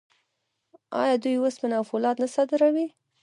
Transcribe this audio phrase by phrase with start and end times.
[1.01, 2.87] آیا دوی وسپنه او فولاد نه صادروي؟